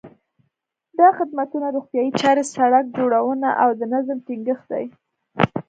[0.99, 4.85] دا خدمتونه روغتیايي چارې، سړک جوړونه او د نظم ټینګښت دي.